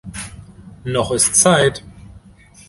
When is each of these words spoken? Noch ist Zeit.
Noch 0.83 1.11
ist 1.11 1.35
Zeit. 1.35 1.83